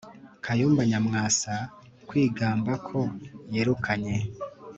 [0.43, 1.53] kayumba nyamwasa
[2.07, 2.99] kwigamba ko
[3.53, 4.15] yirukanye